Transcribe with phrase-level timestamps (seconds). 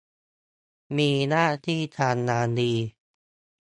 [0.97, 2.73] มีหน้าที่การงานดี